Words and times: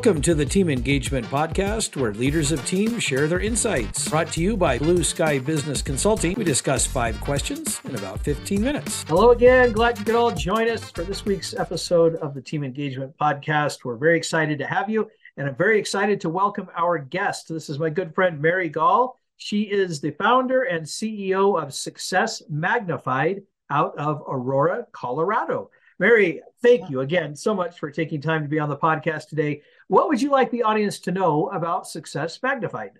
Welcome 0.00 0.22
to 0.22 0.34
the 0.34 0.46
Team 0.46 0.70
Engagement 0.70 1.26
Podcast, 1.26 1.94
where 1.94 2.14
leaders 2.14 2.52
of 2.52 2.64
teams 2.64 3.02
share 3.02 3.26
their 3.26 3.40
insights. 3.40 4.08
Brought 4.08 4.32
to 4.32 4.40
you 4.40 4.56
by 4.56 4.78
Blue 4.78 5.04
Sky 5.04 5.38
Business 5.38 5.82
Consulting. 5.82 6.32
We 6.36 6.42
discuss 6.42 6.86
five 6.86 7.20
questions 7.20 7.82
in 7.84 7.94
about 7.94 8.18
15 8.20 8.62
minutes. 8.62 9.02
Hello 9.02 9.32
again. 9.32 9.72
Glad 9.72 9.98
you 9.98 10.06
could 10.06 10.14
all 10.14 10.30
join 10.30 10.70
us 10.70 10.90
for 10.90 11.04
this 11.04 11.26
week's 11.26 11.52
episode 11.52 12.14
of 12.14 12.32
the 12.32 12.40
Team 12.40 12.64
Engagement 12.64 13.14
Podcast. 13.18 13.84
We're 13.84 13.98
very 13.98 14.16
excited 14.16 14.58
to 14.60 14.66
have 14.66 14.88
you, 14.88 15.06
and 15.36 15.46
I'm 15.46 15.54
very 15.54 15.78
excited 15.78 16.18
to 16.22 16.30
welcome 16.30 16.70
our 16.74 16.96
guest. 16.96 17.50
This 17.50 17.68
is 17.68 17.78
my 17.78 17.90
good 17.90 18.14
friend, 18.14 18.40
Mary 18.40 18.70
Gaul. 18.70 19.18
She 19.36 19.64
is 19.64 20.00
the 20.00 20.12
founder 20.12 20.62
and 20.62 20.86
CEO 20.86 21.62
of 21.62 21.74
Success 21.74 22.42
Magnified 22.48 23.42
out 23.68 23.98
of 23.98 24.22
Aurora, 24.26 24.86
Colorado. 24.92 25.70
Mary, 26.00 26.40
thank 26.62 26.88
you 26.88 27.00
again 27.00 27.36
so 27.36 27.54
much 27.54 27.78
for 27.78 27.90
taking 27.90 28.22
time 28.22 28.42
to 28.42 28.48
be 28.48 28.58
on 28.58 28.70
the 28.70 28.76
podcast 28.76 29.28
today. 29.28 29.60
What 29.90 30.08
would 30.08 30.22
you 30.22 30.30
like 30.30 30.52
the 30.52 30.62
audience 30.62 31.00
to 31.00 31.10
know 31.10 31.48
about 31.48 31.84
Success 31.84 32.38
Magnified? 32.44 32.92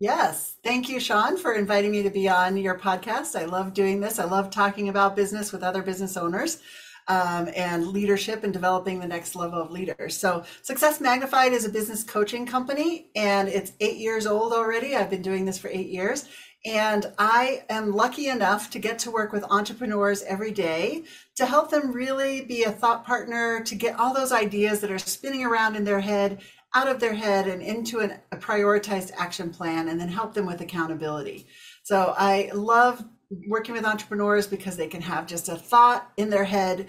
Yes. 0.00 0.56
Thank 0.64 0.88
you, 0.88 0.98
Sean, 0.98 1.36
for 1.36 1.52
inviting 1.52 1.90
me 1.90 2.02
to 2.04 2.08
be 2.08 2.26
on 2.26 2.56
your 2.56 2.78
podcast. 2.78 3.38
I 3.38 3.44
love 3.44 3.74
doing 3.74 4.00
this. 4.00 4.18
I 4.18 4.24
love 4.24 4.48
talking 4.48 4.88
about 4.88 5.14
business 5.14 5.52
with 5.52 5.62
other 5.62 5.82
business 5.82 6.16
owners 6.16 6.62
um, 7.06 7.50
and 7.54 7.88
leadership 7.88 8.44
and 8.44 8.52
developing 8.52 8.98
the 8.98 9.06
next 9.06 9.34
level 9.34 9.60
of 9.60 9.70
leaders. 9.70 10.16
So, 10.16 10.42
Success 10.62 11.02
Magnified 11.02 11.52
is 11.52 11.66
a 11.66 11.68
business 11.68 12.02
coaching 12.02 12.46
company 12.46 13.10
and 13.14 13.46
it's 13.46 13.72
eight 13.80 13.98
years 13.98 14.26
old 14.26 14.54
already. 14.54 14.96
I've 14.96 15.10
been 15.10 15.20
doing 15.20 15.44
this 15.44 15.58
for 15.58 15.68
eight 15.68 15.90
years. 15.90 16.30
And 16.64 17.12
I 17.18 17.64
am 17.68 17.92
lucky 17.92 18.28
enough 18.28 18.70
to 18.70 18.78
get 18.78 18.98
to 19.00 19.10
work 19.10 19.32
with 19.32 19.42
entrepreneurs 19.44 20.22
every 20.22 20.52
day 20.52 21.04
to 21.34 21.44
help 21.44 21.70
them 21.70 21.92
really 21.92 22.42
be 22.42 22.62
a 22.62 22.70
thought 22.70 23.04
partner, 23.04 23.62
to 23.64 23.74
get 23.74 23.98
all 23.98 24.14
those 24.14 24.30
ideas 24.30 24.80
that 24.80 24.90
are 24.90 24.98
spinning 24.98 25.44
around 25.44 25.74
in 25.74 25.84
their 25.84 26.00
head 26.00 26.40
out 26.74 26.88
of 26.88 27.00
their 27.00 27.14
head 27.14 27.48
and 27.48 27.62
into 27.62 27.98
an, 27.98 28.18
a 28.30 28.36
prioritized 28.36 29.10
action 29.16 29.50
plan, 29.50 29.88
and 29.88 30.00
then 30.00 30.08
help 30.08 30.34
them 30.34 30.46
with 30.46 30.60
accountability. 30.60 31.46
So 31.82 32.14
I 32.16 32.50
love 32.54 33.04
working 33.48 33.74
with 33.74 33.84
entrepreneurs 33.84 34.46
because 34.46 34.76
they 34.76 34.86
can 34.86 35.02
have 35.02 35.26
just 35.26 35.48
a 35.48 35.56
thought 35.56 36.10
in 36.16 36.30
their 36.30 36.44
head 36.44 36.88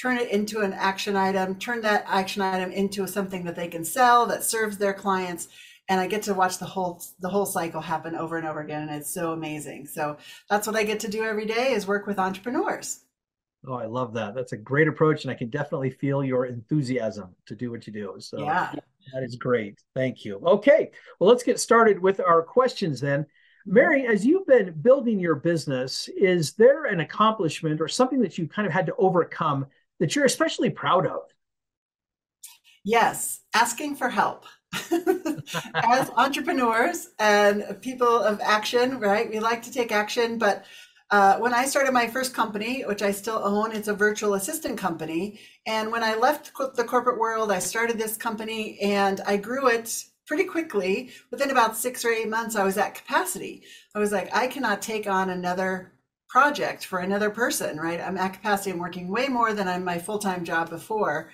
turn 0.00 0.16
it 0.16 0.30
into 0.30 0.60
an 0.60 0.72
action 0.72 1.16
item 1.16 1.54
turn 1.58 1.80
that 1.82 2.04
action 2.06 2.42
item 2.42 2.70
into 2.72 3.06
something 3.06 3.44
that 3.44 3.56
they 3.56 3.68
can 3.68 3.84
sell 3.84 4.26
that 4.26 4.42
serves 4.42 4.78
their 4.78 4.92
clients 4.94 5.48
and 5.92 6.00
I 6.00 6.06
get 6.06 6.22
to 6.22 6.32
watch 6.32 6.56
the 6.56 6.64
whole 6.64 7.02
the 7.20 7.28
whole 7.28 7.44
cycle 7.44 7.82
happen 7.82 8.14
over 8.14 8.38
and 8.38 8.46
over 8.46 8.60
again, 8.60 8.88
and 8.88 8.90
it's 8.90 9.12
so 9.12 9.32
amazing. 9.32 9.86
So 9.86 10.16
that's 10.48 10.66
what 10.66 10.74
I 10.74 10.84
get 10.84 11.00
to 11.00 11.08
do 11.08 11.22
every 11.22 11.44
day 11.44 11.72
is 11.72 11.86
work 11.86 12.06
with 12.06 12.18
entrepreneurs. 12.18 13.00
Oh, 13.68 13.74
I 13.74 13.84
love 13.84 14.14
that. 14.14 14.34
That's 14.34 14.52
a 14.52 14.56
great 14.56 14.88
approach, 14.88 15.24
and 15.24 15.30
I 15.30 15.34
can 15.34 15.50
definitely 15.50 15.90
feel 15.90 16.24
your 16.24 16.46
enthusiasm 16.46 17.36
to 17.44 17.54
do 17.54 17.70
what 17.70 17.86
you 17.86 17.92
do. 17.92 18.14
So 18.20 18.38
yeah, 18.38 18.72
that 19.12 19.22
is 19.22 19.36
great. 19.36 19.82
Thank 19.94 20.24
you. 20.24 20.40
Okay, 20.42 20.90
well, 21.20 21.28
let's 21.28 21.42
get 21.42 21.60
started 21.60 21.98
with 21.98 22.20
our 22.20 22.42
questions 22.42 22.98
then. 22.98 23.26
Mary, 23.66 24.06
as 24.06 24.24
you've 24.24 24.46
been 24.46 24.72
building 24.80 25.20
your 25.20 25.34
business, 25.34 26.08
is 26.08 26.54
there 26.54 26.86
an 26.86 27.00
accomplishment 27.00 27.82
or 27.82 27.86
something 27.86 28.22
that 28.22 28.38
you 28.38 28.48
kind 28.48 28.66
of 28.66 28.72
had 28.72 28.86
to 28.86 28.96
overcome 28.96 29.66
that 30.00 30.16
you're 30.16 30.24
especially 30.24 30.70
proud 30.70 31.06
of? 31.06 31.20
Yes, 32.82 33.40
asking 33.54 33.96
for 33.96 34.08
help. 34.08 34.46
as 35.74 36.10
entrepreneurs 36.16 37.10
and 37.18 37.78
people 37.80 38.08
of 38.08 38.40
action, 38.40 38.98
right? 38.98 39.28
We 39.30 39.40
like 39.40 39.62
to 39.64 39.72
take 39.72 39.92
action, 39.92 40.38
but 40.38 40.64
uh, 41.10 41.36
when 41.38 41.52
I 41.52 41.66
started 41.66 41.92
my 41.92 42.06
first 42.06 42.32
company, 42.32 42.82
which 42.82 43.02
I 43.02 43.10
still 43.10 43.40
own, 43.44 43.72
it's 43.72 43.88
a 43.88 43.94
virtual 43.94 44.32
assistant 44.32 44.78
company. 44.78 45.40
And 45.66 45.92
when 45.92 46.02
I 46.02 46.14
left 46.14 46.52
the 46.74 46.84
corporate 46.84 47.18
world, 47.18 47.52
I 47.52 47.58
started 47.58 47.98
this 47.98 48.16
company 48.16 48.78
and 48.80 49.20
I 49.26 49.36
grew 49.36 49.68
it 49.68 50.04
pretty 50.26 50.44
quickly. 50.44 51.10
Within 51.30 51.50
about 51.50 51.76
six 51.76 52.02
or 52.02 52.10
eight 52.10 52.30
months, 52.30 52.56
I 52.56 52.64
was 52.64 52.78
at 52.78 52.94
capacity. 52.94 53.62
I 53.94 53.98
was 53.98 54.10
like, 54.10 54.34
I 54.34 54.46
cannot 54.46 54.80
take 54.80 55.06
on 55.06 55.28
another 55.28 55.92
project 56.30 56.86
for 56.86 57.00
another 57.00 57.28
person, 57.28 57.76
right? 57.76 58.00
I'm 58.00 58.16
at 58.16 58.32
capacity. 58.32 58.70
I'm 58.70 58.78
working 58.78 59.08
way 59.08 59.28
more 59.28 59.52
than 59.52 59.68
on 59.68 59.84
my 59.84 59.98
full 59.98 60.18
time 60.18 60.46
job 60.46 60.70
before. 60.70 61.30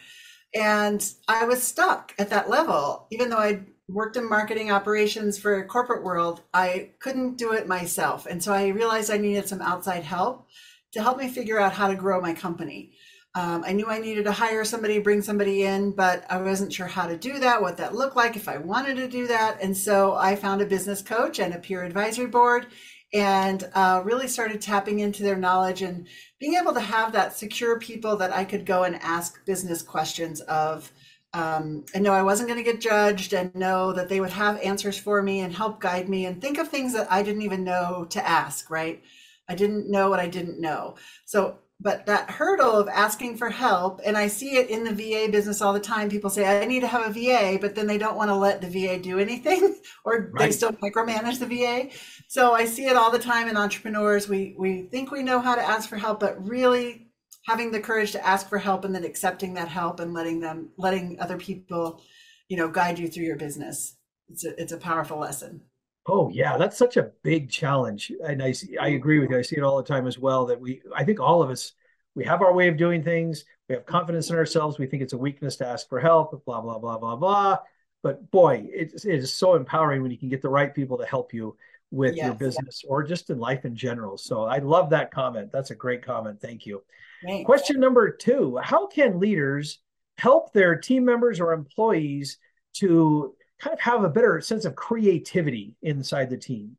And 0.55 1.05
I 1.27 1.45
was 1.45 1.63
stuck 1.63 2.15
at 2.19 2.31
that 2.31 2.49
level. 2.49 3.07
Even 3.11 3.31
though 3.31 3.39
I'd 3.39 3.67
worked 3.89 4.17
in 4.17 4.29
marketing 4.29 4.71
operations 4.71 5.39
for 5.39 5.57
a 5.57 5.67
corporate 5.67 6.05
world, 6.05 6.43
I 6.53 6.91
couldn't 7.01 7.37
do 7.37 7.53
it 7.53 7.67
myself. 7.67 8.27
And 8.27 8.43
so 8.43 8.53
I 8.53 8.69
realized 8.69 9.11
I 9.11 9.17
needed 9.17 9.49
some 9.49 9.63
outside 9.63 10.05
help 10.05 10.47
to 10.93 11.03
help 11.03 11.19
me 11.19 11.29
figure 11.29 11.59
out 11.59 11.73
how 11.73 11.89
to 11.89 11.95
grow 11.95 12.21
my 12.21 12.35
company. 12.35 12.93
Um, 13.35 13.63
I 13.65 13.73
knew 13.73 13.87
I 13.87 13.99
needed 13.99 14.25
to 14.25 14.33
hire 14.33 14.65
somebody, 14.65 14.99
bring 14.99 15.23
somebody 15.23 15.63
in, 15.63 15.93
but 15.93 16.25
I 16.31 16.41
wasn't 16.41 16.73
sure 16.73 16.87
how 16.87 17.07
to 17.07 17.17
do 17.17 17.39
that, 17.39 17.61
what 17.61 17.77
that 17.77 17.95
looked 17.95 18.17
like, 18.17 18.37
if 18.37 18.49
I 18.49 18.57
wanted 18.57 18.97
to 18.97 19.09
do 19.09 19.27
that. 19.27 19.59
And 19.63 19.77
so 19.77 20.15
I 20.15 20.35
found 20.35 20.61
a 20.61 20.67
business 20.67 21.03
coach 21.03 21.39
and 21.39 21.55
a 21.55 21.59
peer 21.59 21.85
advisory 21.85 22.27
board 22.27 22.69
and 23.13 23.69
uh, 23.75 24.03
really 24.05 24.29
started 24.29 24.61
tapping 24.61 25.01
into 25.01 25.23
their 25.23 25.37
knowledge 25.37 25.83
and 25.83 26.07
being 26.39 26.55
able 26.55 26.75
to 26.75 26.81
have 26.81 27.13
that 27.13 27.37
secure 27.37 27.79
people 27.79 28.17
that 28.17 28.33
I 28.33 28.45
could 28.45 28.67
go 28.67 28.85
and 28.85 28.97
ask 28.97 29.45
business 29.45 29.83
questions 29.83 30.41
of. 30.43 30.93
Um, 31.35 31.85
and 31.95 32.03
know 32.03 32.15
I 32.15 32.23
wasn't 32.23 32.49
going 32.49 32.65
to 32.65 32.73
get 32.73 32.81
judged 32.81 33.35
and 33.35 33.55
know 33.55 33.93
that 33.93 34.09
they 34.09 34.19
would 34.19 34.31
have 34.31 34.59
answers 34.63 34.99
for 34.99 35.23
me 35.23 35.41
and 35.41 35.55
help 35.55 35.79
guide 35.79 36.09
me 36.09 36.25
and 36.25 36.41
think 36.41 36.57
of 36.57 36.69
things 36.69 36.95
that 36.95 37.13
I 37.13 37.23
didn't 37.23 37.43
even 37.43 37.65
know 37.65 38.07
to 38.09 38.27
ask, 38.27 38.71
right? 38.71 39.03
I 39.47 39.55
didn't 39.55 39.91
know 39.91 40.09
what 40.09 40.21
I 40.21 40.27
didn't 40.27 40.59
know. 40.59 40.97
So 41.27 41.59
but 41.81 42.07
that 42.07 42.29
hurdle 42.31 42.73
of 42.73 42.89
asking 42.89 43.37
for 43.37 43.51
help 43.51 44.01
and 44.05 44.17
i 44.17 44.27
see 44.27 44.57
it 44.57 44.69
in 44.69 44.85
the 44.85 44.93
va 44.93 45.31
business 45.31 45.63
all 45.63 45.73
the 45.73 45.81
time. 45.81 46.09
People 46.09 46.31
say 46.31 46.45
i 46.45 46.65
need 46.65 46.81
to 46.81 46.87
have 46.87 47.07
a 47.07 47.13
va 47.13 47.59
but 47.61 47.75
then 47.75 47.87
they 47.87 47.99
don't 47.99 48.17
want 48.17 48.31
to 48.31 48.35
let 48.35 48.61
the 48.61 48.69
va 48.69 48.99
do 48.99 49.19
anything 49.19 49.77
or 50.05 50.31
right. 50.33 50.47
they 50.47 50.51
still 50.51 50.73
micromanage 50.73 51.39
the 51.39 51.47
va 51.47 51.91
so 52.29 52.53
i 52.53 52.65
see 52.65 52.87
it 52.87 52.97
all 52.97 53.11
the 53.11 53.19
time 53.19 53.49
in 53.49 53.57
entrepreneurs. 53.57 54.29
We 54.29 54.55
we 54.59 54.83
think 54.83 55.11
we 55.11 55.23
know 55.23 55.41
how 55.41 55.55
to 55.55 55.63
ask 55.63 55.89
for 55.89 55.97
help 55.97 56.21
but 56.21 56.47
really 56.47 57.09
having 57.47 57.71
the 57.71 57.81
courage 57.81 58.13
to 58.13 58.27
ask 58.27 58.49
for 58.49 58.59
help 58.59 58.85
and 58.85 58.95
then 58.95 59.05
accepting 59.05 59.55
that 59.55 59.69
help 59.69 60.01
and 60.01 60.13
letting 60.13 60.41
them 60.41 60.71
letting 60.77 61.19
other 61.21 61.39
people 61.39 62.03
you 62.49 62.57
know 62.57 62.69
guide 62.69 62.99
you 62.99 63.09
through 63.09 63.25
your 63.25 63.37
business. 63.37 63.95
It's 64.31 64.45
a, 64.45 64.61
it's 64.61 64.73
a 64.73 64.79
powerful 64.79 65.19
lesson 65.19 65.63
Oh 66.09 66.31
yeah, 66.33 66.57
that's 66.57 66.79
such 66.79 66.97
a 66.97 67.11
big 67.23 67.51
challenge, 67.51 68.11
and 68.25 68.43
I 68.43 68.53
see, 68.53 68.79
I 68.79 68.89
agree 68.89 69.19
with 69.19 69.31
you. 69.31 69.39
I 69.39 69.43
see 69.43 69.57
it 69.57 69.63
all 69.63 69.77
the 69.77 69.83
time 69.83 70.07
as 70.07 70.19
well. 70.19 70.47
That 70.47 70.61
we, 70.61 70.81
I 70.95 71.05
think 71.05 71.21
all 71.21 71.43
of 71.43 71.51
us, 71.51 71.73
we 72.15 72.25
have 72.25 72.41
our 72.41 72.53
way 72.53 72.69
of 72.69 72.79
doing 72.79 73.03
things. 73.03 73.45
We 73.69 73.75
have 73.75 73.85
confidence 73.85 74.31
in 74.31 74.37
ourselves. 74.37 74.79
We 74.79 74.87
think 74.87 75.03
it's 75.03 75.13
a 75.13 75.19
weakness 75.19 75.57
to 75.57 75.67
ask 75.67 75.89
for 75.89 76.01
help. 76.01 76.45
Blah 76.47 76.63
blah 76.63 76.79
blah 76.79 76.99
blah 76.99 77.17
blah. 77.17 77.59
But 78.03 78.31
boy, 78.31 78.69
it, 78.73 78.93
it 79.05 79.19
is 79.19 79.35
so 79.35 79.55
empowering 79.55 80.03
when 80.03 80.11
you 80.11 80.19
can 80.19 80.31
get 80.31 80.41
the 80.41 80.49
right 80.49 80.75
people 80.75 80.97
to 80.99 81.05
help 81.05 81.35
you 81.35 81.57
with 81.91 82.17
yes, 82.17 82.27
your 82.27 82.35
business 82.35 82.85
or 82.89 83.03
just 83.03 83.29
in 83.31 83.39
life 83.39 83.65
in 83.65 83.75
general. 83.75 84.17
So 84.17 84.45
I 84.45 84.59
love 84.59 84.91
that 84.91 85.11
comment. 85.11 85.51
That's 85.53 85.71
a 85.71 85.75
great 85.75 86.05
comment. 86.05 86.41
Thank 86.41 86.65
you. 86.65 86.83
Thanks. 87.23 87.45
Question 87.47 87.81
number 87.81 88.11
two: 88.11 88.59
How 88.63 88.87
can 88.87 89.21
leaders 89.21 89.81
help 90.17 90.53
their 90.53 90.77
team 90.77 91.05
members 91.05 91.39
or 91.39 91.53
employees 91.53 92.39
to 92.75 93.35
kind 93.59 93.75
of 93.75 93.81
have 93.81 94.05
a 94.05 94.09
better 94.09 94.41
sense 94.41 94.65
of 94.65 94.77
creativity 94.77 95.75
inside 95.83 96.31
the 96.31 96.37
team? 96.37 96.77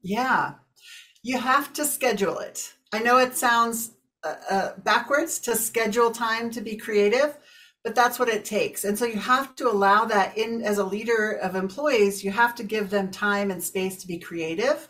Yeah, 0.00 0.54
you 1.22 1.38
have 1.38 1.72
to 1.74 1.84
schedule 1.84 2.38
it. 2.38 2.72
I 2.92 3.00
know 3.00 3.18
it 3.18 3.36
sounds 3.36 3.92
uh, 4.24 4.34
uh, 4.50 4.72
backwards 4.78 5.38
to 5.40 5.56
schedule 5.56 6.10
time 6.10 6.50
to 6.50 6.60
be 6.60 6.76
creative, 6.76 7.38
but 7.84 7.94
that's 7.94 8.18
what 8.18 8.28
it 8.28 8.44
takes. 8.44 8.84
And 8.84 8.98
so 8.98 9.04
you 9.04 9.18
have 9.18 9.56
to 9.56 9.68
allow 9.68 10.04
that 10.06 10.36
in 10.36 10.62
as 10.62 10.78
a 10.78 10.84
leader 10.84 11.32
of 11.42 11.54
employees, 11.54 12.22
you 12.22 12.30
have 12.30 12.54
to 12.56 12.64
give 12.64 12.90
them 12.90 13.10
time 13.10 13.50
and 13.50 13.62
space 13.62 13.96
to 13.96 14.06
be 14.06 14.18
creative 14.18 14.88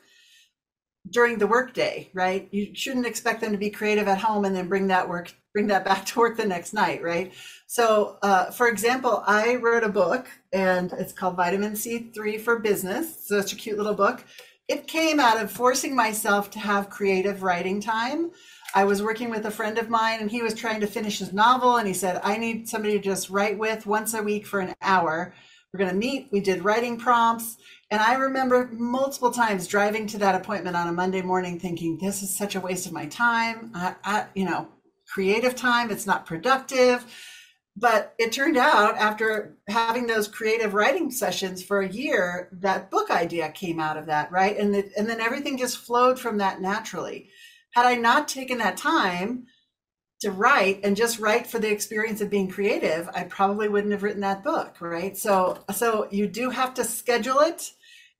during 1.12 1.38
the 1.38 1.46
workday, 1.46 2.10
right? 2.14 2.48
You 2.50 2.74
shouldn't 2.74 3.06
expect 3.06 3.40
them 3.40 3.52
to 3.52 3.58
be 3.58 3.70
creative 3.70 4.08
at 4.08 4.18
home 4.18 4.44
and 4.44 4.56
then 4.56 4.68
bring 4.68 4.88
that 4.88 5.08
work 5.08 5.32
bring 5.52 5.66
that 5.66 5.84
back 5.84 6.06
to 6.06 6.18
work 6.18 6.36
the 6.36 6.46
next 6.46 6.72
night, 6.72 7.02
right? 7.02 7.32
So, 7.66 8.18
uh, 8.22 8.50
for 8.50 8.68
example, 8.68 9.22
I 9.26 9.56
wrote 9.56 9.84
a 9.84 9.88
book 9.88 10.26
and 10.52 10.92
it's 10.94 11.12
called 11.12 11.36
Vitamin 11.36 11.72
C3 11.72 12.40
for 12.40 12.58
Business. 12.58 13.26
So, 13.26 13.38
it's 13.38 13.52
a 13.52 13.56
cute 13.56 13.76
little 13.76 13.94
book. 13.94 14.24
It 14.68 14.86
came 14.86 15.20
out 15.20 15.42
of 15.42 15.50
forcing 15.50 15.94
myself 15.94 16.50
to 16.52 16.58
have 16.58 16.88
creative 16.88 17.42
writing 17.42 17.80
time. 17.80 18.30
I 18.74 18.84
was 18.84 19.02
working 19.02 19.28
with 19.28 19.44
a 19.44 19.50
friend 19.50 19.76
of 19.76 19.90
mine 19.90 20.20
and 20.20 20.30
he 20.30 20.40
was 20.40 20.54
trying 20.54 20.80
to 20.80 20.86
finish 20.86 21.18
his 21.18 21.32
novel 21.32 21.76
and 21.76 21.86
he 21.86 21.92
said, 21.92 22.20
I 22.24 22.38
need 22.38 22.68
somebody 22.68 22.94
to 22.94 23.04
just 23.04 23.28
write 23.28 23.58
with 23.58 23.86
once 23.86 24.14
a 24.14 24.22
week 24.22 24.46
for 24.46 24.60
an 24.60 24.74
hour. 24.80 25.34
We're 25.72 25.78
going 25.78 25.90
to 25.90 25.96
meet. 25.96 26.28
We 26.30 26.40
did 26.40 26.64
writing 26.64 26.98
prompts. 26.98 27.56
And 27.90 28.00
I 28.00 28.14
remember 28.14 28.68
multiple 28.72 29.30
times 29.30 29.66
driving 29.66 30.06
to 30.08 30.18
that 30.18 30.34
appointment 30.34 30.76
on 30.76 30.88
a 30.88 30.92
Monday 30.92 31.22
morning 31.22 31.58
thinking, 31.58 31.98
this 31.98 32.22
is 32.22 32.36
such 32.36 32.54
a 32.54 32.60
waste 32.60 32.86
of 32.86 32.92
my 32.92 33.06
time. 33.06 33.70
I, 33.74 33.94
I 34.04 34.26
you 34.34 34.44
know, 34.44 34.68
creative 35.08 35.56
time, 35.56 35.90
it's 35.90 36.06
not 36.06 36.26
productive. 36.26 37.06
But 37.74 38.14
it 38.18 38.32
turned 38.32 38.58
out 38.58 38.96
after 38.98 39.56
having 39.66 40.06
those 40.06 40.28
creative 40.28 40.74
writing 40.74 41.10
sessions 41.10 41.62
for 41.62 41.80
a 41.80 41.88
year, 41.88 42.50
that 42.60 42.90
book 42.90 43.10
idea 43.10 43.50
came 43.50 43.80
out 43.80 43.96
of 43.96 44.06
that, 44.06 44.30
right? 44.30 44.58
And, 44.58 44.74
the, 44.74 44.90
and 44.98 45.08
then 45.08 45.22
everything 45.22 45.56
just 45.56 45.78
flowed 45.78 46.20
from 46.20 46.36
that 46.36 46.60
naturally. 46.60 47.30
Had 47.70 47.86
I 47.86 47.94
not 47.94 48.28
taken 48.28 48.58
that 48.58 48.76
time 48.76 49.46
to 50.22 50.30
write 50.30 50.80
and 50.84 50.96
just 50.96 51.18
write 51.18 51.48
for 51.48 51.58
the 51.58 51.70
experience 51.70 52.20
of 52.20 52.30
being 52.30 52.48
creative, 52.48 53.08
I 53.12 53.24
probably 53.24 53.68
wouldn't 53.68 53.92
have 53.92 54.04
written 54.04 54.20
that 54.20 54.44
book, 54.44 54.80
right? 54.80 55.16
So 55.16 55.58
so 55.74 56.08
you 56.10 56.28
do 56.28 56.50
have 56.50 56.74
to 56.74 56.84
schedule 56.84 57.40
it 57.40 57.72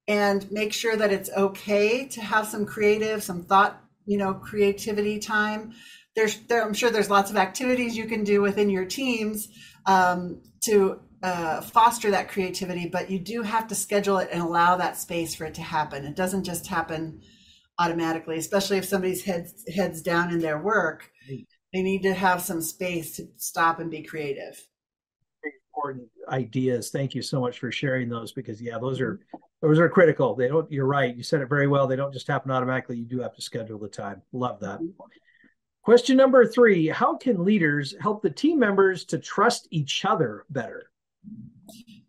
and 0.09 0.51
make 0.51 0.73
sure 0.73 0.97
that 0.97 1.13
it's 1.13 1.31
okay 1.31 2.07
to 2.09 2.21
have 2.21 2.49
some 2.49 2.67
creative, 2.67 3.23
some 3.23 3.45
thought, 3.45 3.81
you 4.05 4.19
know, 4.19 4.35
creativity 4.35 5.21
time. 5.21 5.75
There's 6.17 6.39
there 6.49 6.65
I'm 6.65 6.75
sure 6.75 6.91
there's 6.91 7.09
lots 7.09 7.31
of 7.31 7.37
activities 7.37 7.97
you 7.97 8.07
can 8.07 8.25
do 8.25 8.43
within 8.43 8.69
your 8.69 8.85
teams 8.85 9.49
um, 9.87 10.43
to 10.63 11.01
uh, 11.23 11.61
foster 11.61 12.11
that 12.11 12.29
creativity, 12.29 12.89
but 12.89 13.11
you 13.11 13.21
do 13.21 13.43
have 13.43 13.69
to 13.69 13.77
schedule 13.77 14.19
it 14.19 14.29
and 14.33 14.43
allow 14.43 14.77
that 14.77 14.99
space 14.99 15.37
for 15.37 15.45
it 15.45 15.55
to 15.55 15.63
happen. 15.63 16.05
It 16.05 16.17
doesn't 16.17 16.43
just 16.43 16.67
happen 16.67 17.23
automatically, 17.79 18.39
especially 18.39 18.79
if 18.79 18.87
somebody's 18.87 19.23
heads 19.23 19.65
heads 19.73 20.03
down 20.03 20.33
in 20.33 20.41
their 20.41 20.59
work. 20.59 21.13
They 21.73 21.83
need 21.83 22.03
to 22.03 22.15
have 22.15 22.43
some 22.43 22.61
space 22.61 23.17
to 23.17 23.29
stop 23.37 23.81
and 23.81 23.91
be 23.91 24.03
creative. 24.03 24.63
Important 25.75 26.09
ideas. 26.29 26.91
Thank 26.91 27.15
you 27.15 27.23
so 27.23 27.41
much 27.41 27.59
for 27.59 27.73
sharing 27.73 28.09
those 28.09 28.33
because 28.33 28.61
yeah, 28.61 28.79
those 28.79 29.01
are 29.01 29.21
those 29.63 29.79
are 29.79 29.89
critical. 29.89 30.35
They 30.35 30.49
don't. 30.49 30.71
You're 30.71 30.87
right. 30.87 31.17
You 31.17 31.23
said 31.23 31.41
it 31.41 31.49
very 31.49 31.67
well. 31.67 31.87
They 31.87 31.97
don't 31.97 32.13
just 32.13 32.27
happen 32.27 32.51
automatically. 32.51 32.99
You 32.99 33.07
do 33.07 33.21
have 33.21 33.35
to 33.37 33.43
schedule 33.43 33.79
the 33.79 33.89
time. 33.89 34.21
Love 34.33 34.61
that. 34.61 34.81
Question 35.83 36.17
number 36.17 36.47
three: 36.47 36.89
How 36.89 37.17
can 37.17 37.43
leaders 37.43 37.95
help 38.01 38.23
the 38.23 38.31
team 38.31 38.59
members 38.59 39.05
to 39.07 39.19
trust 39.19 39.67
each 39.71 40.05
other 40.05 40.45
better? 40.51 40.91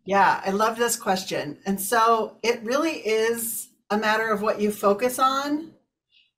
Yeah, 0.04 0.42
I 0.44 0.50
love 0.50 0.76
this 0.76 0.96
question. 0.96 1.58
And 1.64 1.80
so 1.80 2.36
it 2.42 2.62
really 2.62 2.98
is 2.98 3.68
a 3.90 3.96
matter 3.96 4.30
of 4.30 4.42
what 4.42 4.60
you 4.60 4.70
focus 4.70 5.18
on 5.18 5.73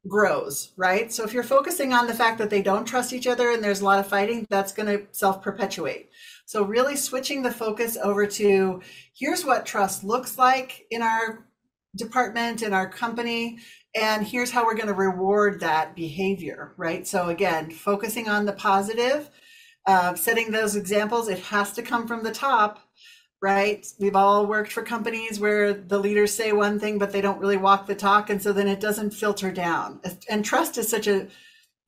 grows, 0.08 0.72
right? 0.76 1.12
So 1.12 1.24
if 1.24 1.32
you're 1.32 1.42
focusing 1.42 1.92
on 1.92 2.06
the 2.06 2.14
fact 2.14 2.38
that 2.38 2.50
they 2.50 2.62
don't 2.62 2.84
trust 2.84 3.12
each 3.12 3.26
other 3.26 3.50
and 3.50 3.62
there's 3.62 3.80
a 3.80 3.84
lot 3.84 3.98
of 3.98 4.06
fighting, 4.06 4.46
that's 4.48 4.72
going 4.72 4.86
to 4.86 5.06
self 5.12 5.42
perpetuate. 5.42 6.10
So 6.44 6.62
really 6.62 6.96
switching 6.96 7.42
the 7.42 7.50
focus 7.50 7.96
over 7.96 8.26
to 8.26 8.80
here's 9.14 9.44
what 9.44 9.66
trust 9.66 10.04
looks 10.04 10.38
like 10.38 10.86
in 10.90 11.02
our 11.02 11.46
department, 11.96 12.62
in 12.62 12.72
our 12.72 12.88
company, 12.88 13.58
and 13.94 14.26
here's 14.26 14.50
how 14.50 14.64
we're 14.64 14.74
going 14.74 14.86
to 14.86 14.94
reward 14.94 15.60
that 15.60 15.96
behavior, 15.96 16.74
right? 16.76 17.06
So 17.06 17.30
again, 17.30 17.70
focusing 17.70 18.28
on 18.28 18.44
the 18.44 18.52
positive, 18.52 19.30
uh, 19.86 20.14
setting 20.14 20.50
those 20.50 20.76
examples, 20.76 21.28
it 21.28 21.38
has 21.38 21.72
to 21.72 21.82
come 21.82 22.06
from 22.06 22.22
the 22.22 22.32
top 22.32 22.85
right? 23.46 23.86
We've 24.00 24.16
all 24.16 24.44
worked 24.44 24.72
for 24.72 24.82
companies 24.82 25.38
where 25.38 25.72
the 25.72 26.00
leaders 26.00 26.34
say 26.34 26.50
one 26.50 26.80
thing, 26.80 26.98
but 26.98 27.12
they 27.12 27.20
don't 27.20 27.38
really 27.38 27.56
walk 27.56 27.86
the 27.86 27.94
talk. 27.94 28.28
And 28.28 28.42
so 28.42 28.52
then 28.52 28.66
it 28.66 28.80
doesn't 28.80 29.12
filter 29.12 29.52
down. 29.52 30.00
And 30.28 30.44
trust 30.44 30.76
is 30.78 30.88
such 30.88 31.06
a, 31.06 31.28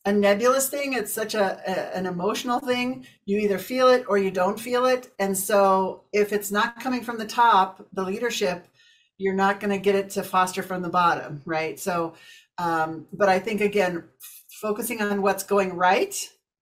a 0.05 0.13
nebulous 0.13 0.69
thing. 0.69 0.93
It's 0.93 1.13
such 1.13 1.35
a, 1.35 1.61
a, 1.67 1.97
an 1.97 2.07
emotional 2.07 2.61
thing. 2.61 3.07
You 3.25 3.39
either 3.39 3.59
feel 3.59 3.89
it 3.89 4.05
or 4.07 4.19
you 4.19 4.31
don't 4.31 4.61
feel 4.61 4.87
it. 4.87 5.13
And 5.19 5.37
so 5.37 6.05
if 6.13 6.33
it's 6.33 6.53
not 6.53 6.79
coming 6.79 7.03
from 7.03 7.19
the 7.19 7.27
top, 7.27 7.85
the 7.93 8.05
leadership, 8.05 8.69
you're 9.17 9.35
not 9.35 9.59
going 9.59 9.73
to 9.73 9.79
get 9.79 9.97
it 9.97 10.11
to 10.11 10.23
foster 10.23 10.63
from 10.63 10.83
the 10.83 10.89
bottom, 10.89 11.43
right? 11.45 11.77
So, 11.81 12.15
um, 12.59 13.07
but 13.13 13.29
I 13.29 13.41
think 13.41 13.63
again, 13.63 14.05
focusing 14.61 15.03
on 15.03 15.23
what's 15.23 15.43
going 15.43 15.75
right 15.75 16.15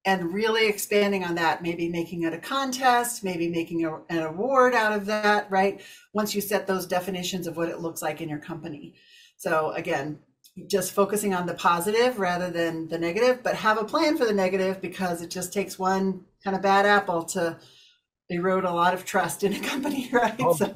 and 0.07 0.33
really 0.33 0.69
expanding 0.69 1.25
on 1.25 1.35
that, 1.35 1.63
maybe 1.63 1.89
making 1.89 2.23
it 2.23 2.33
a 2.33 2.39
contest, 2.39 3.25
maybe 3.25 3.49
making 3.49 3.85
a, 3.85 3.97
an 4.09 4.23
award 4.23 4.73
out 4.73 4.93
of 4.93 5.05
that, 5.07 5.51
right? 5.51 5.83
Once 6.13 6.33
you 6.33 6.41
set 6.41 6.65
those 6.67 6.87
definitions 6.87 7.49
of 7.49 7.57
what 7.57 7.69
it 7.69 7.81
looks 7.81 8.03
like 8.03 8.21
in 8.21 8.29
your 8.29 8.39
company. 8.39 8.95
So 9.37 9.73
again, 9.73 10.21
just 10.69 10.93
focusing 10.93 11.35
on 11.35 11.45
the 11.45 11.55
positive 11.55 12.21
rather 12.21 12.51
than 12.51 12.87
the 12.87 12.97
negative, 12.97 13.43
but 13.43 13.57
have 13.57 13.79
a 13.79 13.85
plan 13.85 14.17
for 14.17 14.25
the 14.25 14.33
negative 14.33 14.81
because 14.81 15.23
it 15.23 15.31
just 15.31 15.53
takes 15.53 15.77
one 15.77 16.25
kind 16.43 16.57
of 16.57 16.63
bad 16.63 16.87
apple 16.87 17.25
to 17.25 17.59
erode 18.29 18.65
a 18.65 18.73
lot 18.73 18.95
of 18.95 19.05
trust 19.05 19.43
in 19.43 19.55
a 19.55 19.61
company, 19.61 20.09
right? 20.13 20.37
Oh, 20.39 20.55
so, 20.55 20.73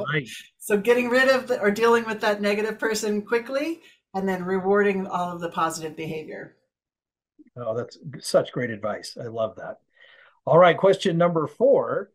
so 0.59 0.76
getting 0.76 1.09
rid 1.09 1.29
of 1.29 1.47
the, 1.47 1.61
or 1.61 1.71
dealing 1.71 2.05
with 2.05 2.21
that 2.21 2.43
negative 2.43 2.81
person 2.81 3.23
quickly 3.23 3.81
and 4.12 4.29
then 4.29 4.44
rewarding 4.44 5.06
all 5.06 5.33
of 5.33 5.41
the 5.41 5.50
positive 5.50 5.94
behavior. 5.94 6.56
Oh, 7.57 7.77
that's 7.77 7.99
such 8.21 8.53
great 8.53 8.71
advice. 8.71 9.17
I 9.21 9.27
love 9.27 9.57
that. 9.57 9.79
All 10.47 10.59
right, 10.59 10.77
question 10.77 11.19
number 11.19 11.47
four. 11.47 12.11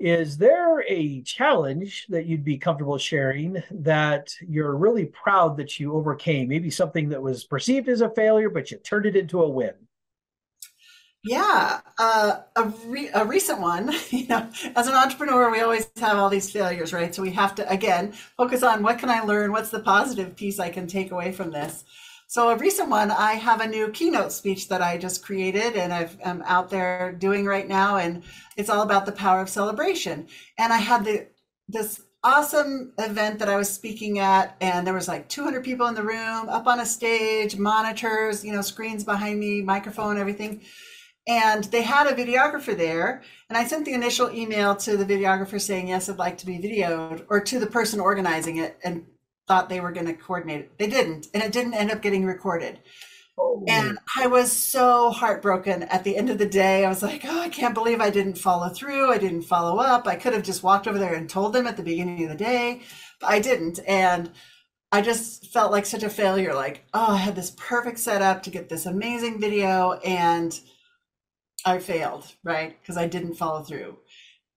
Is 0.00 0.38
there 0.38 0.82
a 0.88 1.22
challenge 1.22 2.06
that 2.08 2.26
you'd 2.26 2.44
be 2.44 2.56
comfortable 2.56 2.98
sharing 2.98 3.62
that 3.70 4.32
you're 4.40 4.76
really 4.76 5.06
proud 5.06 5.56
that 5.56 5.80
you 5.80 5.92
overcame? 5.94 6.48
Maybe 6.48 6.70
something 6.70 7.08
that 7.08 7.22
was 7.22 7.44
perceived 7.44 7.88
as 7.88 8.00
a 8.00 8.10
failure, 8.10 8.48
but 8.48 8.70
you 8.70 8.78
turned 8.78 9.06
it 9.06 9.16
into 9.16 9.42
a 9.42 9.48
win? 9.48 9.74
Yeah, 11.24 11.80
uh, 11.98 12.40
a, 12.56 12.64
re- 12.86 13.10
a 13.12 13.24
recent 13.24 13.60
one. 13.60 13.92
You 14.10 14.26
know, 14.28 14.50
as 14.76 14.86
an 14.88 14.94
entrepreneur, 14.94 15.50
we 15.50 15.60
always 15.60 15.90
have 15.98 16.16
all 16.16 16.30
these 16.30 16.50
failures, 16.50 16.92
right? 16.92 17.14
So 17.14 17.22
we 17.22 17.30
have 17.32 17.54
to 17.56 17.70
again 17.70 18.12
focus 18.36 18.62
on 18.62 18.82
what 18.82 18.98
can 18.98 19.10
I 19.10 19.20
learn? 19.20 19.52
What's 19.52 19.70
the 19.70 19.80
positive 19.80 20.36
piece 20.36 20.58
I 20.58 20.70
can 20.70 20.86
take 20.86 21.10
away 21.10 21.32
from 21.32 21.50
this? 21.50 21.84
So 22.30 22.50
a 22.50 22.56
recent 22.58 22.90
one, 22.90 23.10
I 23.10 23.32
have 23.32 23.62
a 23.62 23.66
new 23.66 23.88
keynote 23.88 24.32
speech 24.32 24.68
that 24.68 24.82
I 24.82 24.98
just 24.98 25.24
created 25.24 25.76
and 25.76 25.94
i 25.94 26.10
am 26.22 26.42
out 26.44 26.68
there 26.68 27.10
doing 27.12 27.46
right 27.46 27.66
now, 27.66 27.96
and 27.96 28.22
it's 28.58 28.68
all 28.68 28.82
about 28.82 29.06
the 29.06 29.12
power 29.12 29.40
of 29.40 29.48
celebration. 29.48 30.28
And 30.58 30.70
I 30.70 30.76
had 30.76 31.06
the 31.06 31.26
this 31.68 32.02
awesome 32.22 32.92
event 32.98 33.38
that 33.38 33.48
I 33.48 33.56
was 33.56 33.70
speaking 33.70 34.18
at, 34.18 34.56
and 34.60 34.86
there 34.86 34.92
was 34.92 35.08
like 35.08 35.28
200 35.30 35.64
people 35.64 35.86
in 35.86 35.94
the 35.94 36.02
room, 36.02 36.50
up 36.50 36.66
on 36.66 36.80
a 36.80 36.86
stage, 36.86 37.56
monitors, 37.56 38.44
you 38.44 38.52
know, 38.52 38.60
screens 38.60 39.04
behind 39.04 39.40
me, 39.40 39.62
microphone, 39.62 40.18
everything. 40.18 40.60
And 41.26 41.64
they 41.64 41.82
had 41.82 42.06
a 42.08 42.14
videographer 42.14 42.76
there, 42.76 43.22
and 43.48 43.56
I 43.56 43.66
sent 43.66 43.86
the 43.86 43.94
initial 43.94 44.30
email 44.30 44.76
to 44.76 44.98
the 44.98 45.04
videographer 45.06 45.58
saying 45.58 45.88
yes, 45.88 46.10
I'd 46.10 46.18
like 46.18 46.36
to 46.38 46.46
be 46.46 46.58
videoed, 46.58 47.24
or 47.30 47.40
to 47.40 47.58
the 47.58 47.66
person 47.66 48.00
organizing 48.00 48.58
it, 48.58 48.78
and 48.84 49.06
thought 49.48 49.68
they 49.68 49.80
were 49.80 49.92
going 49.92 50.06
to 50.06 50.14
coordinate 50.14 50.60
it. 50.60 50.78
They 50.78 50.86
didn't, 50.86 51.28
and 51.34 51.42
it 51.42 51.52
didn't 51.52 51.74
end 51.74 51.90
up 51.90 52.02
getting 52.02 52.24
recorded. 52.24 52.78
Oh. 53.38 53.64
And 53.66 53.98
I 54.16 54.26
was 54.26 54.52
so 54.52 55.10
heartbroken 55.10 55.84
at 55.84 56.04
the 56.04 56.16
end 56.16 56.28
of 56.28 56.38
the 56.38 56.46
day. 56.46 56.84
I 56.84 56.88
was 56.88 57.02
like, 57.02 57.24
oh, 57.24 57.40
I 57.40 57.48
can't 57.48 57.74
believe 57.74 58.00
I 58.00 58.10
didn't 58.10 58.38
follow 58.38 58.68
through. 58.68 59.10
I 59.12 59.18
didn't 59.18 59.42
follow 59.42 59.78
up. 59.80 60.06
I 60.06 60.16
could 60.16 60.32
have 60.32 60.42
just 60.42 60.62
walked 60.62 60.86
over 60.86 60.98
there 60.98 61.14
and 61.14 61.28
told 61.28 61.52
them 61.52 61.66
at 61.66 61.76
the 61.76 61.82
beginning 61.82 62.22
of 62.24 62.30
the 62.30 62.36
day, 62.36 62.82
but 63.20 63.30
I 63.30 63.40
didn't. 63.40 63.80
And 63.86 64.30
I 64.90 65.02
just 65.02 65.52
felt 65.52 65.70
like 65.70 65.86
such 65.86 66.02
a 66.02 66.10
failure. 66.10 66.54
Like, 66.54 66.84
oh, 66.92 67.12
I 67.12 67.16
had 67.16 67.36
this 67.36 67.54
perfect 67.56 68.00
setup 68.00 68.42
to 68.42 68.50
get 68.50 68.68
this 68.68 68.86
amazing 68.86 69.40
video 69.40 69.92
and 70.04 70.58
I 71.64 71.78
failed, 71.78 72.26
right? 72.42 72.76
Because 72.80 72.96
I 72.96 73.06
didn't 73.06 73.34
follow 73.34 73.62
through 73.62 73.98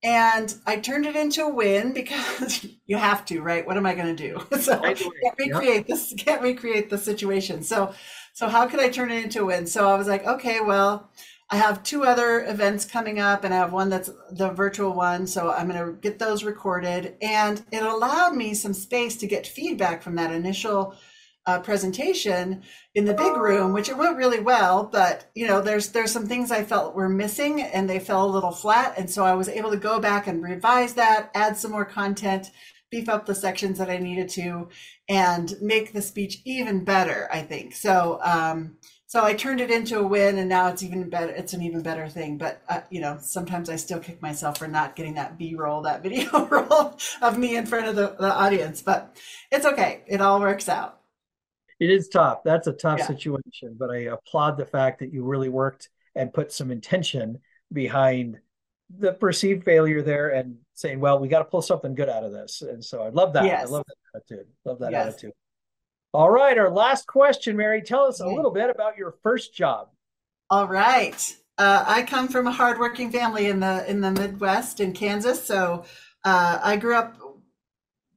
and 0.03 0.53
I 0.65 0.77
turned 0.77 1.05
it 1.05 1.15
into 1.15 1.43
a 1.43 1.53
win 1.53 1.93
because 1.93 2.65
you 2.85 2.97
have 2.97 3.25
to, 3.25 3.41
right? 3.41 3.65
What 3.65 3.77
am 3.77 3.85
I 3.85 3.93
going 3.93 4.15
to 4.15 4.29
do? 4.29 4.57
so 4.59 4.79
I 4.81 4.93
can't 4.93 5.13
recreate 5.37 5.75
yep. 5.75 5.87
this, 5.87 6.13
can't 6.17 6.41
recreate 6.41 6.89
the 6.89 6.97
situation. 6.97 7.63
So, 7.63 7.93
so 8.33 8.47
how 8.47 8.67
could 8.67 8.79
I 8.79 8.89
turn 8.89 9.11
it 9.11 9.23
into 9.23 9.41
a 9.41 9.45
win? 9.45 9.67
So 9.67 9.87
I 9.87 9.95
was 9.95 10.07
like, 10.07 10.25
okay, 10.25 10.59
well, 10.61 11.11
I 11.51 11.57
have 11.57 11.83
two 11.83 12.05
other 12.05 12.45
events 12.45 12.85
coming 12.85 13.19
up, 13.19 13.43
and 13.43 13.53
I 13.53 13.57
have 13.57 13.73
one 13.73 13.89
that's 13.89 14.09
the 14.31 14.51
virtual 14.51 14.93
one. 14.93 15.27
So 15.27 15.51
I'm 15.51 15.67
going 15.67 15.85
to 15.85 15.99
get 15.99 16.17
those 16.17 16.45
recorded, 16.45 17.15
and 17.21 17.61
it 17.71 17.83
allowed 17.83 18.35
me 18.35 18.53
some 18.53 18.73
space 18.73 19.17
to 19.17 19.27
get 19.27 19.45
feedback 19.45 20.01
from 20.01 20.15
that 20.15 20.31
initial 20.31 20.95
uh, 21.45 21.59
presentation 21.59 22.61
in 22.93 23.05
the 23.05 23.13
big 23.13 23.35
room, 23.35 23.73
which 23.73 23.89
it 23.89 23.97
went 23.97 24.17
really 24.17 24.39
well. 24.39 24.83
But 24.83 25.31
you 25.33 25.47
know, 25.47 25.61
there's 25.61 25.89
there's 25.89 26.11
some 26.11 26.27
things 26.27 26.51
I 26.51 26.63
felt 26.63 26.95
were 26.95 27.09
missing, 27.09 27.61
and 27.61 27.89
they 27.89 27.99
fell 27.99 28.25
a 28.25 28.31
little 28.31 28.51
flat. 28.51 28.95
And 28.97 29.09
so 29.09 29.25
I 29.25 29.33
was 29.33 29.49
able 29.49 29.71
to 29.71 29.77
go 29.77 29.99
back 29.99 30.27
and 30.27 30.43
revise 30.43 30.93
that, 30.95 31.31
add 31.33 31.57
some 31.57 31.71
more 31.71 31.85
content, 31.85 32.51
beef 32.91 33.09
up 33.09 33.25
the 33.25 33.35
sections 33.35 33.77
that 33.79 33.89
I 33.89 33.97
needed 33.97 34.29
to, 34.29 34.69
and 35.09 35.53
make 35.61 35.93
the 35.93 36.01
speech 36.01 36.41
even 36.45 36.83
better. 36.83 37.27
I 37.31 37.41
think 37.41 37.73
so. 37.73 38.19
Um, 38.23 38.77
so 39.07 39.25
I 39.25 39.33
turned 39.33 39.59
it 39.59 39.71
into 39.71 39.99
a 39.99 40.07
win, 40.07 40.37
and 40.37 40.47
now 40.47 40.69
it's 40.69 40.83
even 40.83 41.09
better. 41.09 41.33
It's 41.33 41.53
an 41.53 41.63
even 41.63 41.81
better 41.81 42.07
thing. 42.07 42.37
But 42.37 42.61
uh, 42.69 42.81
you 42.91 43.01
know, 43.01 43.17
sometimes 43.19 43.67
I 43.69 43.77
still 43.77 43.99
kick 43.99 44.21
myself 44.21 44.59
for 44.59 44.67
not 44.67 44.95
getting 44.95 45.15
that 45.15 45.39
B 45.39 45.55
roll, 45.55 45.81
that 45.81 46.03
video 46.03 46.45
roll 46.45 46.97
of 47.21 47.37
me 47.39 47.57
in 47.57 47.65
front 47.65 47.87
of 47.87 47.95
the, 47.95 48.15
the 48.19 48.31
audience. 48.31 48.83
But 48.83 49.17
it's 49.51 49.65
okay. 49.65 50.03
It 50.07 50.21
all 50.21 50.39
works 50.39 50.69
out 50.69 51.00
it 51.81 51.89
is 51.89 52.09
tough. 52.09 52.43
That's 52.45 52.67
a 52.67 52.73
tough 52.73 52.99
yeah. 52.99 53.07
situation, 53.07 53.75
but 53.75 53.89
I 53.89 54.01
applaud 54.01 54.55
the 54.55 54.67
fact 54.67 54.99
that 54.99 55.11
you 55.11 55.23
really 55.23 55.49
worked 55.49 55.89
and 56.15 56.31
put 56.31 56.53
some 56.53 56.69
intention 56.69 57.39
behind 57.73 58.39
the 58.99 59.13
perceived 59.13 59.63
failure 59.65 60.03
there 60.03 60.29
and 60.29 60.57
saying, 60.75 60.99
well, 60.99 61.17
we 61.17 61.27
got 61.27 61.39
to 61.39 61.45
pull 61.45 61.63
something 61.63 61.95
good 61.95 62.07
out 62.07 62.23
of 62.23 62.31
this. 62.31 62.61
And 62.61 62.85
so 62.85 63.01
I 63.01 63.09
love 63.09 63.33
that. 63.33 63.45
Yes. 63.45 63.67
I 63.67 63.71
love 63.71 63.83
that 63.87 63.95
attitude. 64.15 64.47
Love 64.63 64.77
that 64.77 64.91
yes. 64.91 65.07
attitude. 65.07 65.31
All 66.13 66.29
right. 66.29 66.55
Our 66.55 66.69
last 66.69 67.07
question, 67.07 67.57
Mary, 67.57 67.81
tell 67.81 68.03
us 68.03 68.19
a 68.19 68.27
little 68.27 68.51
bit 68.51 68.69
about 68.69 68.95
your 68.95 69.15
first 69.23 69.55
job. 69.55 69.87
All 70.51 70.67
right. 70.67 71.35
Uh, 71.57 71.83
I 71.87 72.03
come 72.03 72.27
from 72.27 72.45
a 72.45 72.51
hardworking 72.51 73.11
family 73.11 73.47
in 73.47 73.59
the 73.59 73.89
in 73.89 74.01
the 74.01 74.11
Midwest 74.11 74.81
in 74.81 74.93
Kansas. 74.93 75.43
So 75.43 75.85
uh, 76.25 76.59
I 76.61 76.77
grew 76.77 76.95
up 76.95 77.17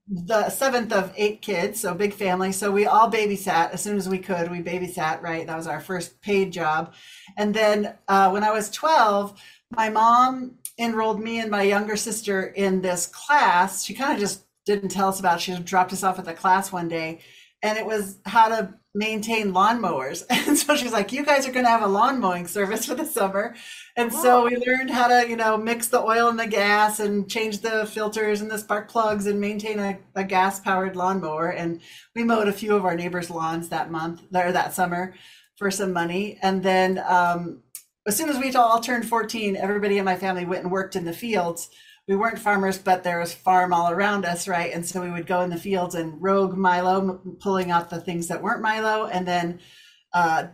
the 0.07 0.51
seventh 0.51 0.93
of 0.93 1.13
eight 1.17 1.41
kids, 1.41 1.81
so 1.81 1.95
big 1.95 2.13
family. 2.13 2.53
So 2.53 2.71
we 2.71 2.87
all 2.87 3.11
babysat 3.11 3.73
as 3.73 3.83
soon 3.83 3.97
as 3.97 4.09
we 4.09 4.19
could. 4.19 4.51
We 4.51 4.63
babysat, 4.63 5.23
right? 5.23 5.47
That 5.47 5.57
was 5.57 5.67
our 5.67 5.81
first 5.81 6.21
paid 6.21 6.53
job. 6.53 6.95
And 7.37 7.55
then 7.55 7.95
uh, 8.09 8.31
when 8.31 8.45
I 8.45 8.51
was 8.51 8.71
12, 8.71 9.41
my 9.71 9.89
mom 9.89 10.59
enrolled 10.79 11.21
me 11.21 11.41
and 11.41 11.51
my 11.51 11.63
younger 11.63 11.97
sister 11.97 12.47
in 12.49 12.83
this 12.83 13.07
class. 13.07 13.85
She 13.85 13.95
kind 13.95 14.13
of 14.13 14.19
just 14.19 14.45
didn't 14.67 14.91
tell 14.91 15.09
us 15.09 15.21
about 15.21 15.39
it. 15.39 15.43
She 15.43 15.57
dropped 15.59 15.93
us 15.93 16.03
off 16.03 16.19
at 16.19 16.25
the 16.27 16.35
class 16.35 16.71
one 16.71 16.89
day. 16.89 17.21
And 17.65 17.79
it 17.79 17.87
was 17.87 18.19
how 18.27 18.49
to 18.49 18.75
maintain 18.95 19.53
lawnmowers. 19.53 20.23
And 20.47 20.59
so 20.59 20.77
she's 20.77 20.93
like, 20.93 21.13
you 21.13 21.25
guys 21.25 21.49
are 21.49 21.53
going 21.53 21.65
to 21.65 21.71
have 21.71 21.83
a 21.83 21.89
lawn 21.89 22.21
mowing 22.21 22.47
service 22.47 22.85
for 22.87 22.95
the 22.95 23.07
summer. 23.07 23.57
And 23.97 24.13
so 24.13 24.45
we 24.45 24.57
learned 24.57 24.91
how 24.91 25.09
to, 25.09 25.29
you 25.29 25.37
know, 25.37 25.57
mix 25.57 25.89
the 25.89 26.01
oil 26.01 26.29
and 26.29 26.39
the 26.39 26.47
gas 26.47 27.01
and 27.01 27.29
change 27.29 27.59
the 27.59 27.87
filters 27.87 28.41
and 28.41 28.51
the 28.51 28.59
spark 28.59 28.89
plugs 28.89 29.27
and 29.27 29.41
maintain 29.41 29.81
a, 29.81 29.99
a 30.15 30.23
gas 30.23 30.61
powered 30.61 30.95
lawnmower. 30.95 31.49
And 31.49 31.81
we 32.15 32.23
mowed 32.23 32.47
a 32.47 32.53
few 32.53 32.77
of 32.77 32.85
our 32.85 32.95
neighbors' 32.95 33.31
lawns 33.31 33.71
that 33.71 33.91
month 33.91 34.23
or 34.35 34.53
that 34.53 34.75
summer 34.75 35.15
for 35.57 35.71
some 35.71 35.93
money. 35.93 36.39
And 36.43 36.63
then 36.63 37.03
um, 37.07 37.63
as 38.07 38.17
soon 38.17 38.29
as 38.29 38.39
we 38.39 38.55
all 38.55 38.81
turned 38.81 39.09
14, 39.09 39.57
everybody 39.57 39.99
in 39.99 40.05
my 40.05 40.17
family 40.17 40.45
went 40.45 40.65
and 40.65 40.71
worked 40.71 40.95
in 40.95 41.05
the 41.05 41.13
fields 41.13 41.71
we 42.07 42.17
weren't 42.17 42.39
farmers, 42.39 42.79
but 42.79 43.03
there 43.03 43.19
was 43.19 43.33
farm 43.33 43.73
all 43.73 43.91
around 43.91 44.27
us, 44.27 44.47
right? 44.47 44.73
And 44.73 44.85
so 44.85 45.03
we 45.03 45.11
would 45.11 45.27
go 45.27 45.41
in 45.41 45.51
the 45.51 45.57
fields 45.57 45.95
and 45.95 46.21
rogue 46.21 46.57
Milo, 46.57 47.21
pulling 47.41 47.71
out 47.71 47.91
the 47.91 48.01
things 48.01 48.29
that 48.29 48.43
weren't 48.43 48.63
Milo, 48.63 49.07
and 49.07 49.27
then 49.27 49.61
uh, 50.13 50.49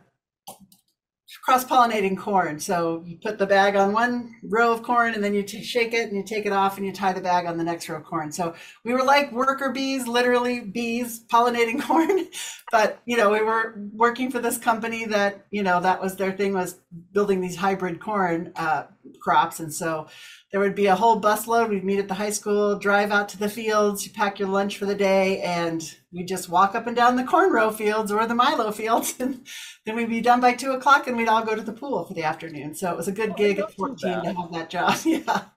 cross 1.44 1.64
pollinating 1.64 2.16
corn. 2.16 2.58
So 2.58 3.02
you 3.06 3.18
put 3.18 3.38
the 3.38 3.46
bag 3.46 3.76
on 3.76 3.92
one 3.92 4.34
row 4.44 4.72
of 4.72 4.82
corn 4.82 5.14
and 5.14 5.22
then 5.22 5.34
you 5.34 5.42
t- 5.42 5.62
shake 5.62 5.94
it 5.94 6.08
and 6.08 6.16
you 6.16 6.24
take 6.24 6.46
it 6.46 6.52
off 6.52 6.76
and 6.76 6.86
you 6.86 6.92
tie 6.92 7.12
the 7.12 7.20
bag 7.20 7.46
on 7.46 7.56
the 7.56 7.64
next 7.64 7.88
row 7.88 7.96
of 7.96 8.04
corn. 8.04 8.32
So 8.32 8.54
we 8.84 8.92
were 8.92 9.04
like 9.04 9.32
worker 9.32 9.70
bees, 9.70 10.06
literally 10.06 10.60
bees 10.60 11.24
pollinating 11.26 11.82
corn. 11.86 12.26
But, 12.72 13.00
you 13.04 13.16
know, 13.16 13.30
we 13.30 13.42
were 13.42 13.74
working 13.92 14.30
for 14.30 14.38
this 14.38 14.58
company 14.58 15.04
that, 15.06 15.46
you 15.50 15.62
know, 15.62 15.80
that 15.80 16.00
was 16.00 16.16
their 16.16 16.32
thing 16.32 16.52
was 16.52 16.78
building 17.12 17.40
these 17.40 17.56
hybrid 17.56 18.00
corn 18.00 18.52
uh, 18.56 18.84
crops. 19.20 19.60
And 19.60 19.72
so 19.72 20.06
there 20.52 20.60
would 20.60 20.74
be 20.74 20.86
a 20.86 20.94
whole 20.94 21.20
busload. 21.20 21.68
We'd 21.68 21.84
meet 21.84 21.98
at 21.98 22.08
the 22.08 22.14
high 22.14 22.30
school, 22.30 22.78
drive 22.78 23.10
out 23.10 23.28
to 23.30 23.38
the 23.38 23.48
fields, 23.48 24.06
you 24.06 24.12
pack 24.12 24.38
your 24.38 24.48
lunch 24.48 24.78
for 24.78 24.86
the 24.86 24.94
day, 24.94 25.40
and 25.40 25.82
we 26.12 26.24
just 26.24 26.48
walk 26.48 26.74
up 26.74 26.86
and 26.86 26.96
down 26.96 27.16
the 27.16 27.24
corn 27.24 27.52
row 27.52 27.70
fields 27.70 28.10
or 28.12 28.26
the 28.26 28.34
Milo 28.34 28.70
fields. 28.72 29.14
And 29.20 29.46
then 29.86 29.96
we'd 29.96 30.10
be 30.10 30.20
done 30.20 30.40
by 30.40 30.52
two 30.52 30.72
o'clock 30.72 31.06
and 31.06 31.16
we'd 31.16 31.28
all 31.28 31.44
go 31.44 31.54
to 31.54 31.62
the 31.62 31.72
pool 31.72 32.04
for 32.04 32.14
the 32.14 32.24
afternoon. 32.24 32.74
So 32.74 32.90
it 32.90 32.96
was 32.96 33.08
a 33.08 33.12
good 33.12 33.30
oh, 33.30 33.34
gig 33.34 33.58
at 33.58 33.72
14 33.74 33.96
to 33.96 34.32
have 34.32 34.52
that 34.52 34.70
job. 34.70 34.96
Yeah. 35.04 35.42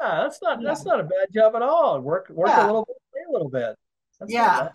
Yeah, 0.00 0.22
that's 0.22 0.40
not 0.40 0.62
yeah. 0.62 0.68
that's 0.68 0.84
not 0.84 1.00
a 1.00 1.02
bad 1.02 1.28
job 1.34 1.54
at 1.54 1.60
all. 1.60 2.00
Work 2.00 2.30
work 2.30 2.48
yeah. 2.48 2.64
a 2.64 2.66
little 2.66 2.86
bit, 2.86 2.96
a 3.28 3.32
little 3.32 3.50
bit. 3.50 3.76
That's 4.18 4.32
yeah. 4.32 4.70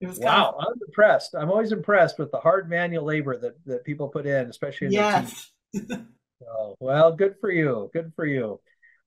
Wow, 0.00 0.54
of... 0.58 0.66
I'm 0.66 0.80
impressed. 0.86 1.34
I'm 1.34 1.50
always 1.50 1.72
impressed 1.72 2.18
with 2.18 2.30
the 2.30 2.38
hard 2.38 2.68
manual 2.68 3.04
labor 3.04 3.38
that, 3.38 3.64
that 3.66 3.84
people 3.84 4.08
put 4.08 4.26
in, 4.26 4.48
especially 4.48 4.88
in 4.88 4.92
yes. 4.92 5.50
so, 5.74 6.76
well, 6.80 7.12
good 7.12 7.36
for 7.40 7.50
you. 7.50 7.90
Good 7.92 8.12
for 8.14 8.26
you. 8.26 8.60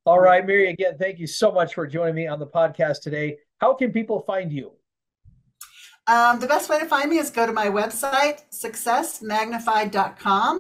All 0.05 0.19
right, 0.19 0.45
Mary, 0.45 0.69
again, 0.69 0.97
thank 0.97 1.19
you 1.19 1.27
so 1.27 1.51
much 1.51 1.73
for 1.73 1.85
joining 1.85 2.15
me 2.15 2.27
on 2.27 2.39
the 2.39 2.47
podcast 2.47 3.01
today. 3.01 3.37
How 3.57 3.73
can 3.73 3.91
people 3.91 4.21
find 4.21 4.53
you? 4.53 4.71
Um, 6.07 6.39
the 6.39 6.47
best 6.47 6.69
way 6.69 6.79
to 6.79 6.85
find 6.85 7.09
me 7.09 7.17
is 7.17 7.29
go 7.29 7.45
to 7.45 7.51
my 7.51 7.67
website, 7.67 8.43
successmagnified.com. 8.53 10.59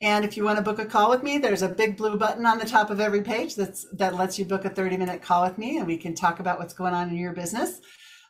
And 0.00 0.24
if 0.24 0.36
you 0.36 0.44
want 0.44 0.58
to 0.58 0.62
book 0.62 0.80
a 0.80 0.84
call 0.84 1.10
with 1.10 1.22
me, 1.22 1.38
there's 1.38 1.62
a 1.62 1.68
big 1.68 1.96
blue 1.96 2.16
button 2.16 2.44
on 2.46 2.58
the 2.58 2.64
top 2.64 2.90
of 2.90 3.00
every 3.00 3.22
page 3.22 3.54
that's 3.54 3.86
that 3.92 4.16
lets 4.16 4.36
you 4.38 4.44
book 4.44 4.64
a 4.64 4.70
30 4.70 4.96
minute 4.96 5.22
call 5.22 5.44
with 5.44 5.58
me 5.58 5.78
and 5.78 5.86
we 5.86 5.96
can 5.96 6.14
talk 6.14 6.40
about 6.40 6.58
what's 6.58 6.74
going 6.74 6.94
on 6.94 7.08
in 7.08 7.16
your 7.16 7.32
business. 7.32 7.80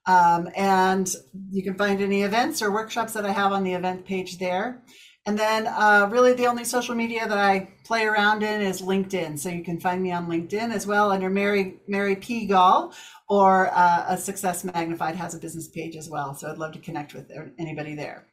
Um, 0.09 0.49
and 0.57 1.09
you 1.51 1.63
can 1.63 1.75
find 1.75 2.01
any 2.01 2.23
events 2.23 2.63
or 2.63 2.73
workshops 2.73 3.13
that 3.13 3.27
I 3.27 3.31
have 3.31 3.53
on 3.53 3.63
the 3.63 3.75
event 3.75 4.07
page 4.07 4.39
there. 4.39 4.83
And 5.27 5.39
then 5.39 5.67
uh, 5.67 6.09
really 6.11 6.33
the 6.33 6.47
only 6.47 6.65
social 6.65 6.95
media 6.95 7.29
that 7.29 7.37
I 7.37 7.69
play 7.85 8.07
around 8.07 8.43
in 8.43 8.63
is 8.63 8.81
LinkedIn. 8.81 9.39
So 9.39 9.51
you 9.51 9.63
can 9.63 9.79
find 9.79 10.03
me 10.03 10.11
on 10.11 10.27
LinkedIn 10.27 10.73
as 10.73 10.87
well 10.87 11.13
under 11.13 11.29
Mary 11.29 11.81
Mary 11.87 12.17
P. 12.17 12.47
Gaul 12.47 12.95
or 13.29 13.71
uh, 13.75 14.07
a 14.09 14.17
Success 14.17 14.65
Magnified 14.65 15.17
has 15.17 15.35
a 15.35 15.39
business 15.39 15.69
page 15.69 15.97
as 15.97 16.09
well. 16.09 16.35
So 16.35 16.51
I'd 16.51 16.57
love 16.57 16.73
to 16.73 16.79
connect 16.79 17.13
with 17.13 17.31
anybody 17.59 17.95
there. 17.95 18.27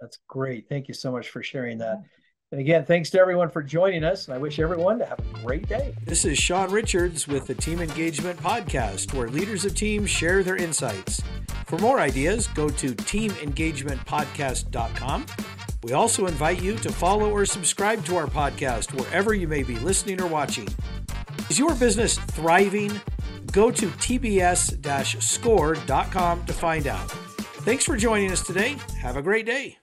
That's 0.00 0.18
great. 0.28 0.68
Thank 0.68 0.86
you 0.86 0.94
so 0.94 1.10
much 1.10 1.30
for 1.30 1.42
sharing 1.42 1.78
that. 1.78 2.02
And 2.50 2.60
again, 2.60 2.84
thanks 2.84 3.10
to 3.10 3.20
everyone 3.20 3.50
for 3.50 3.62
joining 3.62 4.02
us. 4.04 4.26
And 4.26 4.34
I 4.34 4.38
wish 4.38 4.58
everyone 4.58 4.98
to 5.00 5.06
have 5.06 5.18
a 5.18 5.24
great 5.44 5.68
day. 5.68 5.94
This 6.04 6.24
is 6.24 6.38
Sean 6.38 6.70
Richards 6.70 7.28
with 7.28 7.46
the 7.46 7.54
Team 7.54 7.80
Engagement 7.80 8.40
Podcast, 8.40 9.12
where 9.12 9.28
leaders 9.28 9.66
of 9.66 9.74
teams 9.74 10.08
share 10.08 10.42
their 10.42 10.56
insights. 10.56 11.22
For 11.66 11.76
more 11.78 12.00
ideas, 12.00 12.46
go 12.48 12.70
to 12.70 12.94
teamengagementpodcast.com 12.94 15.26
we 15.82 15.92
also 15.92 16.26
invite 16.26 16.62
you 16.62 16.76
to 16.78 16.92
follow 16.92 17.30
or 17.30 17.46
subscribe 17.46 18.04
to 18.06 18.16
our 18.16 18.26
podcast 18.26 18.98
wherever 18.98 19.34
you 19.34 19.46
may 19.46 19.62
be 19.62 19.76
listening 19.76 20.20
or 20.20 20.26
watching. 20.26 20.68
Is 21.48 21.58
your 21.58 21.74
business 21.74 22.18
thriving? 22.18 23.00
Go 23.52 23.70
to 23.70 23.86
tbs 23.86 25.22
score.com 25.22 26.44
to 26.44 26.52
find 26.52 26.86
out. 26.86 27.10
Thanks 27.62 27.84
for 27.84 27.96
joining 27.96 28.32
us 28.32 28.42
today. 28.42 28.76
Have 29.00 29.16
a 29.16 29.22
great 29.22 29.46
day. 29.46 29.78